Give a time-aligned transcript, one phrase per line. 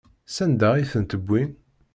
[0.35, 1.51] Sanda ay tent-wwin?